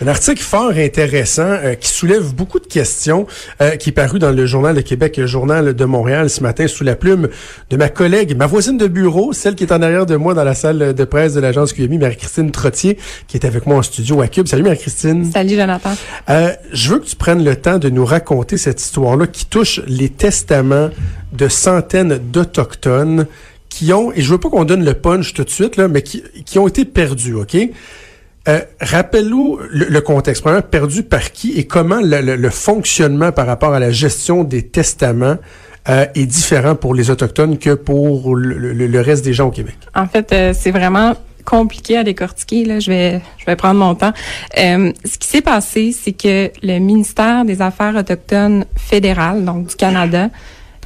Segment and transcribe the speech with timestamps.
[0.00, 3.28] Un article fort intéressant euh, qui soulève beaucoup de questions,
[3.60, 6.66] euh, qui est paru dans le Journal de Québec, le Journal de Montréal ce matin,
[6.66, 7.28] sous la plume
[7.70, 10.42] de ma collègue, ma voisine de bureau, celle qui est en arrière de moi dans
[10.42, 12.98] la salle de presse de l'agence QMI, Marie-Christine Trottier,
[13.28, 14.48] qui est avec moi en studio à Cube.
[14.48, 15.30] Salut Marie-Christine.
[15.30, 15.94] Salut Jonathan.
[16.28, 19.80] Euh, je veux que tu prennes le temps de nous raconter cette histoire-là qui touche
[19.86, 20.90] les testaments
[21.32, 23.28] de centaines d'Autochtones
[23.68, 26.02] qui ont, et je veux pas qu'on donne le punch tout de suite, là, mais
[26.02, 27.56] qui, qui ont été perdus, OK?
[28.48, 30.42] Euh, Rappelle-nous le, contexte.
[30.42, 35.36] Premièrement, perdu par qui et comment le, fonctionnement par rapport à la gestion des testaments
[35.88, 39.76] euh, est différent pour les Autochtones que pour le, reste des gens au Québec?
[39.94, 42.64] En fait, euh, c'est vraiment compliqué à décortiquer.
[42.64, 42.80] Là.
[42.80, 44.12] Je vais, je vais prendre mon temps.
[44.58, 49.76] Euh, ce qui s'est passé, c'est que le ministère des Affaires autochtones fédéral, donc du
[49.76, 50.28] Canada,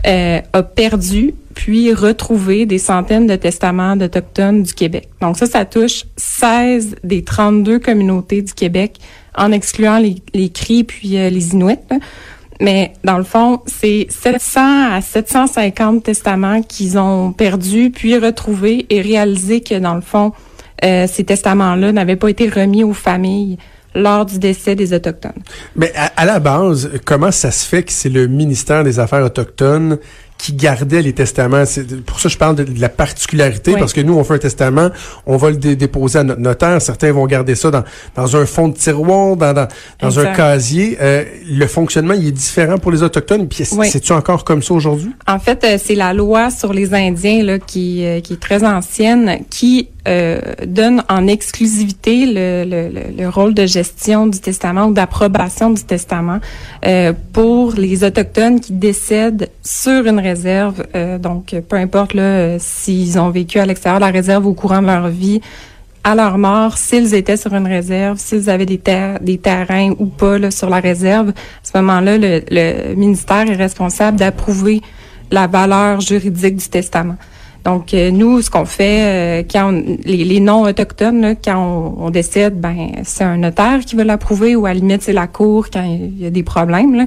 [0.04, 5.08] a perdu puis retrouvé des centaines de testaments d'Autochtones du Québec.
[5.20, 8.98] Donc ça, ça touche 16 des 32 communautés du Québec,
[9.34, 11.74] en excluant les, les Cris puis euh, les Inuits.
[12.60, 14.60] Mais dans le fond, c'est 700
[14.92, 20.30] à 750 testaments qu'ils ont perdus, puis retrouvés et réalisé que dans le fond,
[20.84, 23.58] euh, ces testaments-là n'avaient pas été remis aux familles
[23.96, 25.42] lors du décès des Autochtones.
[25.74, 29.98] Mais à, la base, comment ça se fait que c'est le ministère des Affaires autochtones
[30.38, 31.64] qui gardait les testaments.
[32.06, 34.90] Pour ça je parle de, la particularité, parce que nous, on fait un testament,
[35.26, 36.80] on va le déposer à notre notaire.
[36.80, 39.68] Certains vont garder ça dans, dans un fond de tiroir, dans, dans,
[40.00, 40.96] dans un casier.
[41.00, 43.48] Euh, le fonctionnement, il est différent pour les Autochtones.
[43.48, 45.10] Puis c'est-tu encore comme ça aujourd'hui?
[45.26, 48.64] En fait, euh, c'est la loi sur les Indiens là, qui, euh, qui est très
[48.64, 54.92] ancienne, qui euh, donne en exclusivité le, le, le, rôle de gestion du testament ou
[54.92, 56.38] d'approbation du testament
[56.86, 60.86] euh, pour les autochtones qui décèdent sur une réserve.
[60.94, 64.80] Euh, donc, peu importe là s'ils ont vécu à l'extérieur de la réserve au courant
[64.80, 65.40] de leur vie,
[66.04, 70.06] à leur mort, s'ils étaient sur une réserve, s'ils avaient des terres, des terrains ou
[70.06, 71.32] pas là, sur la réserve, à
[71.62, 74.80] ce moment-là, le, le ministère est responsable d'approuver
[75.30, 77.16] la valeur juridique du testament.
[77.68, 79.70] Donc, euh, nous, ce qu'on fait, euh, quand
[80.06, 84.80] les, non-autochtones, quand on, décide, ben c'est un notaire qui va l'approuver ou à la
[84.80, 87.06] limite, c'est la cour quand il y a des problèmes.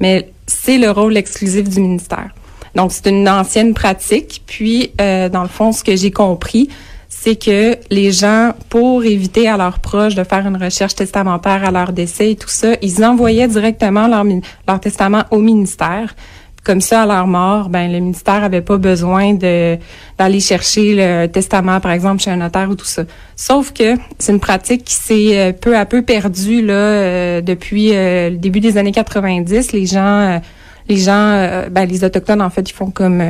[0.00, 2.30] Mais c'est le rôle exclusif du ministère.
[2.74, 4.42] Donc, c'est une ancienne pratique.
[4.48, 6.68] Puis, euh, dans le fond, ce que j'ai compris,
[7.08, 11.70] c'est que les gens, pour éviter à leurs proches de faire une recherche testamentaire à
[11.70, 16.16] leur décès et tout ça, ils envoyaient directement leur testament au ministère
[16.64, 19.78] comme ça à leur mort, ben le ministère avait pas besoin de
[20.18, 23.04] d'aller chercher le testament par exemple chez un notaire ou tout ça.
[23.34, 27.94] Sauf que c'est une pratique qui s'est euh, peu à peu perdue là euh, depuis
[27.94, 29.72] euh, le début des années 90.
[29.72, 30.40] Les gens
[30.88, 33.22] les gens ben les autochtones en fait ils font comme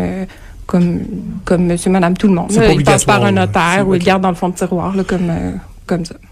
[0.67, 1.01] comme
[1.45, 2.51] comme monsieur madame tout le monde.
[2.51, 5.31] Ils passent par un notaire ou ils gardent dans le fond de tiroir là comme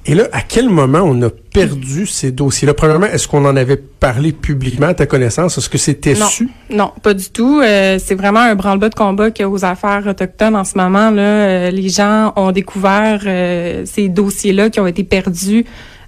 [0.07, 2.75] et là, à quel moment on a perdu ces dossiers-là?
[2.75, 5.59] Premièrement, est-ce qu'on en avait parlé publiquement à ta connaissance?
[5.59, 6.49] Est-ce que c'était su?
[6.71, 7.61] Non, pas du tout.
[7.61, 10.79] Euh, c'est vraiment un branle-bas de combat qu'il y a aux affaires autochtones en ce
[10.79, 11.11] moment.
[11.11, 15.65] Là, euh, les gens ont découvert euh, ces dossiers-là qui ont été perdus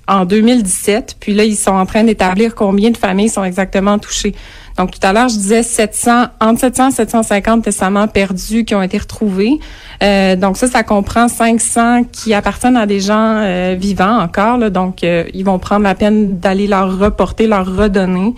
[0.08, 1.16] en 2017.
[1.20, 4.34] Puis là, ils sont en train d'établir combien de familles sont exactement touchées.
[4.80, 8.80] Donc, tout à l'heure, je disais 700, entre 700 et 750 testaments perdus qui ont
[8.80, 9.58] été retrouvés.
[10.02, 14.56] Euh, donc, ça, ça comprend 500 qui appartiennent à des gens euh, vivants encore.
[14.56, 18.32] Là, donc, euh, ils vont prendre la peine d'aller leur reporter, leur redonner.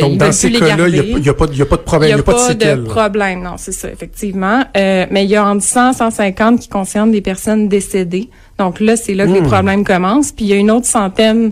[0.00, 2.82] donc, dans ces cas-là, il n'y a, pas de problème, il n'y a, pas, de,
[2.82, 4.62] de problème, non, c'est ça, effectivement.
[4.76, 8.30] mais il y a entre 100 et 150 qui concernent des personnes décédées.
[8.56, 9.48] Donc là, c'est là que les hmm.
[9.48, 10.30] problèmes commencent.
[10.30, 11.50] Puis il y a une autre centaine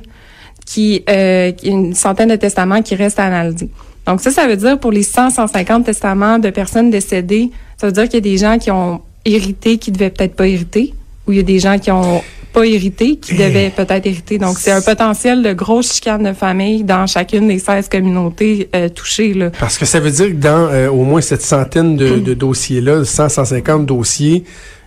[0.68, 3.70] qui, euh, une centaine de testaments qui restent à analyser.
[4.08, 7.92] Donc ça, ça veut dire pour les 100, 150 testaments de personnes décédées, ça veut
[7.92, 10.94] dire qu'il y a des gens qui ont hérité qui devaient peut-être pas hériter,
[11.26, 12.22] ou il y a des gens qui ont
[12.54, 13.36] pas hérité qui eh.
[13.36, 14.38] devaient peut-être hériter.
[14.38, 18.88] Donc c'est un potentiel de grosse chicane de famille dans chacune des 16 communautés euh,
[18.88, 19.34] touchées.
[19.34, 19.50] Là.
[19.60, 23.04] Parce que ça veut dire que dans euh, au moins cette centaine de, de dossiers-là,
[23.04, 24.42] 100, 150 dossiers,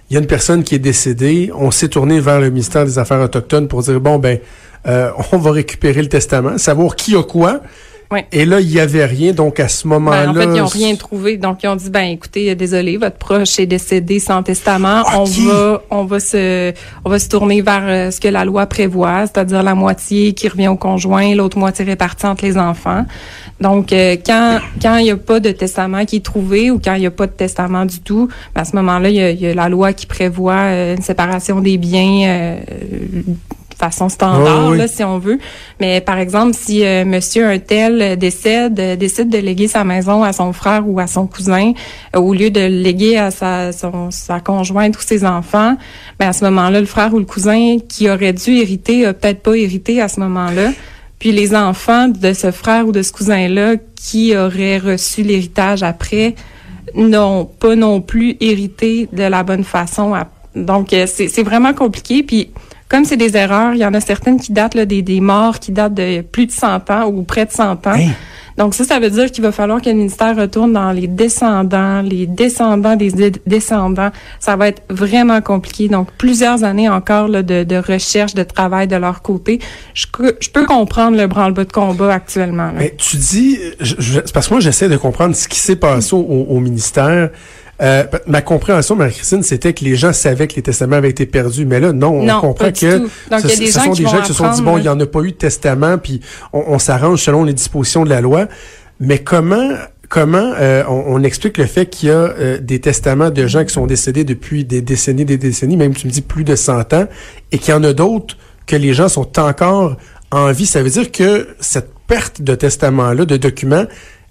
[0.10, 2.98] il y a une personne qui est décédée, on s'est tourné vers le ministère des
[2.98, 4.40] Affaires autochtones pour dire bon ben
[4.88, 7.62] euh, on va récupérer le testament, savoir qui a quoi.
[8.32, 9.34] Et là, il y avait rien.
[9.34, 10.28] Donc, à ce moment-là...
[10.28, 11.38] Ben, en fait, ils n'ont rien trouvé.
[11.38, 15.04] Donc, ils ont dit, ben, écoutez, désolé, votre proche est décédé sans testament.
[15.06, 16.74] Ah, on va, on va se,
[17.06, 20.48] on va se tourner vers euh, ce que la loi prévoit, c'est-à-dire la moitié qui
[20.48, 23.06] revient au conjoint, l'autre moitié répartie entre les enfants.
[23.60, 26.96] Donc, euh, quand, quand il n'y a pas de testament qui est trouvé ou quand
[26.96, 29.48] il n'y a pas de testament du tout, ben, à ce moment-là, il y y
[29.48, 32.60] a la loi qui prévoit euh, une séparation des biens, euh,
[33.82, 34.78] façon standard, Oh, oui.
[34.78, 35.40] là, si on veut.
[35.80, 39.84] Mais par exemple, si euh, monsieur un tel euh, décède, euh, décide de léguer sa
[39.84, 41.74] maison à son frère ou à son cousin,
[42.16, 45.76] euh, au lieu de le léguer à sa, son- sa conjointe ou ses enfants,
[46.20, 49.42] ben à ce moment-là, le frère ou le cousin qui aurait dû hériter a peut-être
[49.42, 50.72] pas hérité à ce moment-là.
[51.20, 56.34] Puis les enfants de ce frère ou de ce cousin-là qui auraient reçu l'héritage après
[56.96, 60.14] n'ont pas non plus hérité de la bonne façon.
[60.16, 62.24] à- Donc, c'est c'est vraiment compliqué.
[62.24, 62.50] Puis,
[62.92, 65.60] comme c'est des erreurs, il y en a certaines qui datent là, des, des morts
[65.60, 67.96] qui datent de plus de 100 ans ou près de 100 ans.
[68.58, 72.02] Donc, ça, ça veut dire qu'il va falloir que le ministère retourne dans les descendants,
[72.02, 74.12] les descendants des dé- descendants.
[74.42, 75.88] Ça va être vraiment compliqué.
[75.88, 79.60] Donc, plusieurs années encore là, de, de recherche, de travail de leur côté.
[79.94, 82.68] Je, peux- je peux comprendre le branle-bas de combat actuellement.
[82.68, 82.74] là.
[82.78, 85.78] Mais tu dis, je- je- c'est parce que moi j'essaie de comprendre ce qui s'est
[85.78, 87.30] passé au, au ministère.
[87.82, 91.66] Euh, ma compréhension, Marie-Christine, c'était que les gens savaient que les testaments avaient été perdus,
[91.66, 93.00] mais là, non, on comprend que.
[93.00, 93.10] Donc,
[93.42, 94.62] ce, il y a des ce gens sont qui des gens qui se sont dit,
[94.62, 96.22] bon, il n'y en a pas eu de testament, puis
[96.54, 98.48] on, on s'arrange selon les dispositions de la loi.
[99.00, 99.72] Mais comment
[100.12, 103.64] comment euh, on, on explique le fait qu'il y a euh, des testaments de gens
[103.64, 106.94] qui sont décédés depuis des décennies, des décennies, même tu me dis plus de 100
[106.94, 107.08] ans,
[107.52, 108.38] et qu'il y en a d'autres
[108.68, 109.96] que les gens sont encore
[110.30, 110.66] en vie?
[110.66, 113.86] Ça veut dire que cette perte de testament-là, de documents,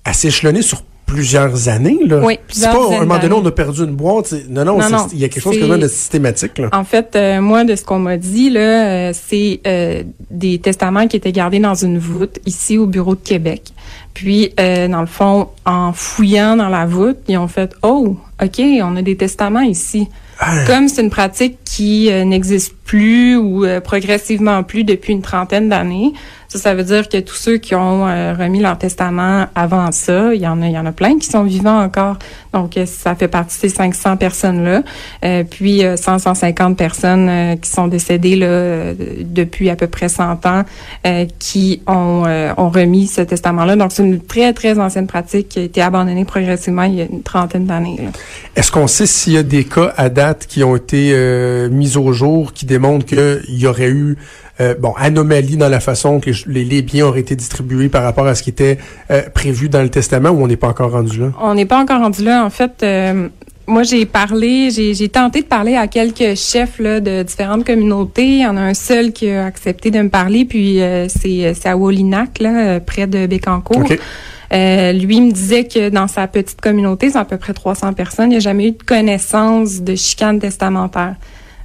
[0.04, 1.98] elle s'est échelonnée sur plusieurs années.
[2.06, 2.20] Là.
[2.24, 4.26] Oui, C'est plusieurs pas, à un moment donné, on a perdu une boîte.
[4.28, 6.58] c'est- Non, non, c'est- il y a quelque chose c'est- quand même de systématique.
[6.58, 6.68] Là.
[6.72, 8.60] En fait, euh, moi, de ce qu'on m'a dit, là,
[9.10, 13.20] euh, c'est euh, des testaments qui étaient gardés dans une voûte ici au bureau de
[13.22, 13.62] Québec.
[14.14, 18.96] Puis, dans le fond, en fouillant dans la voûte, ils ont fait «Oh, OK, on
[18.96, 20.08] a des testaments ici.
[20.40, 20.64] Ah.
[20.66, 26.12] Comme c'est une pratique qui n'existe plus ou euh, progressivement plus depuis une trentaine d'années,
[26.48, 30.34] ça, ça veut dire que tous ceux qui ont euh, remis leur testament avant ça,
[30.34, 32.16] il y en a, il y en a plein qui sont vivants encore.
[32.52, 34.82] Donc, euh, ça fait partie de ces 500 personnes-là.
[35.24, 40.46] Euh, puis, euh, 100, 150 personnes qui sont décédées là, depuis à peu près 100
[40.46, 40.64] ans
[41.38, 42.24] qui ont,
[42.56, 43.76] ont remis ce testament-là.
[43.76, 47.04] Donc, c'est une très, très ancienne pratique qui a été abandonnée progressivement il y a
[47.04, 47.98] une trentaine d'années.
[48.56, 51.14] Est-ce qu'on sait s'il y a des cas à date qui ont été
[51.70, 54.16] mis au jour qui démontrent qu'il y aurait eu
[54.60, 58.34] euh, bon anomalie dans la façon que les, biens auraient été distribués par rapport à
[58.34, 58.78] ce qui était
[59.10, 61.32] euh, prévu dans le testament ou on n'est pas encore rendu là?
[61.40, 62.44] On n'est pas encore rendu là.
[62.44, 63.28] En fait, euh,
[63.66, 68.26] moi, j'ai parlé, j'ai tenté de parler à quelques chefs là, de différentes communautés.
[68.26, 71.76] Il y en a un seul qui a accepté de me parler, puis c'est à
[71.76, 73.84] Wolinac, là, près de Bécancourt.
[74.52, 78.26] Euh, lui me disait que dans sa petite communauté, c'est à peu près 300 personnes,
[78.26, 81.14] il n'y a jamais eu de connaissance de chicane testamentaire.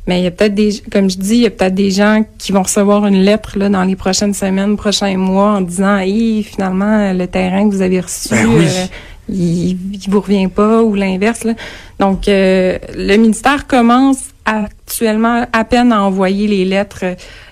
[0.07, 2.23] Mais il y a peut-être des, comme je dis, il y a peut-être des gens
[2.37, 6.43] qui vont recevoir une lettre là, dans les prochaines semaines, prochains mois, en disant, hey,
[6.43, 8.65] finalement, le terrain que vous avez reçu, Ben oui.
[8.67, 8.85] euh,
[9.29, 11.43] il, il vous revient pas ou l'inverse.
[11.43, 11.53] là.
[11.99, 17.05] Donc, euh, le ministère commence actuellement à peine à envoyer les lettres.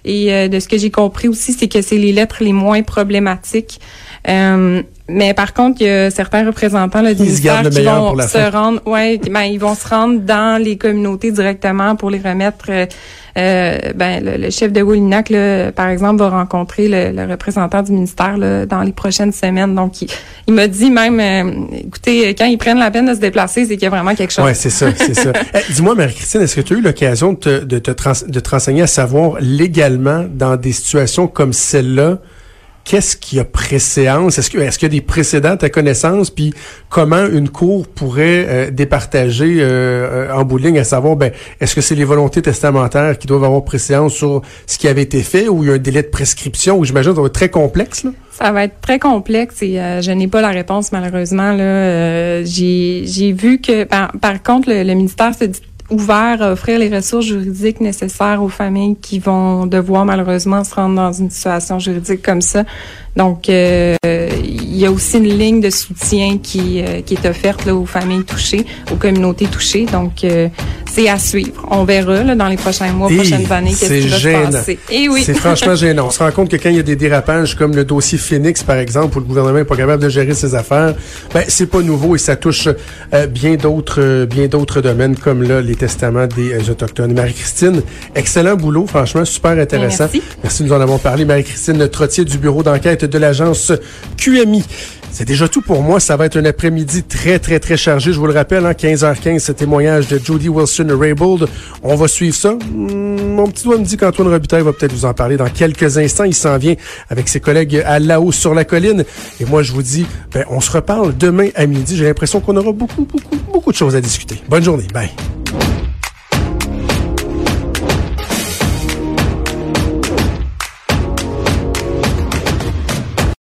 [0.06, 2.84] Et euh, de ce que j'ai compris aussi, c'est que c'est les lettres les moins
[2.84, 3.80] problématiques.
[4.30, 8.28] Euh, mais par contre, il y a certains représentants là, du ministère qui vont se
[8.28, 8.50] fin.
[8.52, 12.66] rendre, ouais, ben ils vont se rendre dans les communautés directement pour les remettre.
[12.70, 12.86] euh,
[13.36, 17.82] euh, ben le, le chef de Woolinac, là, par exemple, va rencontrer le, le représentant
[17.82, 19.74] du ministère là, dans les prochaines semaines.
[19.74, 20.08] Donc, il,
[20.48, 23.74] il m'a dit même, euh, écoutez, quand ils prennent la peine de se déplacer, c'est
[23.74, 24.46] qu'il y a vraiment quelque chose.
[24.46, 25.34] Ouais, c'est ça, c'est ça.
[25.56, 28.40] Eh, Dis-moi, Marie-Christine, est-ce que tu as eu l'occasion de te, de, te trans- de
[28.40, 32.20] te renseigner à savoir légalement dans des situations comme celle-là,
[32.84, 34.38] qu'est-ce qui a préséance?
[34.38, 36.30] Est-ce que est-ce qu'il y a des précédents à connaissance?
[36.30, 36.54] Puis
[36.90, 41.32] comment une cour pourrait euh, départager euh, euh, en bout de ligne à savoir, ben,
[41.60, 45.24] est-ce que c'est les volontés testamentaires qui doivent avoir préséance sur ce qui avait été
[45.24, 46.78] fait ou il y a un délai de prescription?
[46.78, 48.12] Ou j'imagine ça va être très complexe, là?
[48.32, 51.52] Ça va être très complexe et euh, je n'ai pas la réponse malheureusement.
[51.54, 56.52] Là, Euh, j'ai vu que par, par contre le, le ministère s'est dit ouvert à
[56.52, 61.30] offrir les ressources juridiques nécessaires aux familles qui vont devoir malheureusement se rendre dans une
[61.30, 62.64] situation juridique comme ça.
[63.16, 63.96] Donc, euh,
[64.44, 67.86] il y a aussi une ligne de soutien qui, euh, qui est offerte là, aux
[67.86, 69.86] familles touchées, aux communautés touchées.
[69.86, 70.50] Donc, euh,
[70.94, 71.66] c'est à suivre.
[71.72, 74.52] On verra là, dans les prochains mois, Et prochaines années, qu'est-ce qui va gênant.
[74.52, 74.80] se passer.
[74.92, 75.24] Et oui.
[75.26, 76.08] C'est franchement gênant.
[76.08, 78.62] On se rend compte que quand il y a des dérapages comme le dossier Phoenix,
[78.64, 80.94] par exemple, où le gouvernement n'est pas capable de gérer ses affaires,
[81.34, 82.68] ben c'est pas nouveau et ça touche
[83.14, 87.14] euh, bien d'autres euh, bien d'autres domaines comme là les testaments des euh, autochtones.
[87.14, 87.82] Marie-Christine,
[88.16, 90.06] excellent boulot, franchement super intéressant.
[90.06, 90.22] Merci.
[90.44, 91.26] Merci, nous en avons parlé.
[91.26, 93.72] Marie-Christine Trottier du bureau d'enquête de l'agence
[94.18, 94.64] QMI.
[95.14, 96.00] C'est déjà tout pour moi.
[96.00, 98.12] Ça va être un après-midi très, très, très chargé.
[98.12, 101.48] Je vous le rappelle, hein, 15h15, ce témoignage de Judy Wilson-Raybould.
[101.84, 102.54] On va suivre ça.
[102.54, 106.00] Hmm, mon petit doigt me dit qu'Antoine Robitaille va peut-être vous en parler dans quelques
[106.00, 106.24] instants.
[106.24, 106.74] Il s'en vient
[107.10, 109.06] avec ses collègues à là-haut sur la colline.
[109.40, 111.96] Et moi, je vous dis, ben, on se reparle demain à midi.
[111.96, 114.42] J'ai l'impression qu'on aura beaucoup, beaucoup, beaucoup de choses à discuter.
[114.50, 114.88] Bonne journée.
[114.92, 115.12] Bye.